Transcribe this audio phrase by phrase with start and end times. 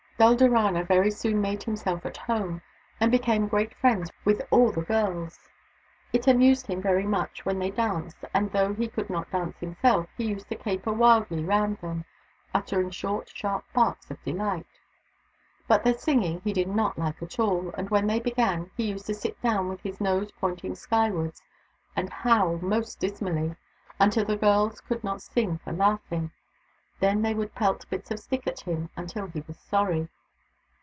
[0.21, 2.61] Dulderana very soon made himself at home,
[2.99, 5.39] and became great friends with all the girls.
[6.13, 10.07] It amused him very much when they danced, and though he could not dance himself,
[10.15, 12.05] he used to caper wildly round them,
[12.53, 14.65] uttering short, sharp barks of dehght.
[15.67, 19.07] But their singing he did not Hke at all, and when they began, he used
[19.07, 21.41] to sit down with his nose pointing skywards,
[21.95, 23.55] and howl most dismally,
[23.99, 26.29] until the girls could not sing for laughing.
[26.99, 30.07] Then they would pelt bits of stick at him until he was sorry.